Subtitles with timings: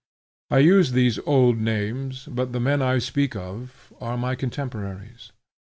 [0.49, 5.31] I use these old names, but the men I speak of are my contemporaries.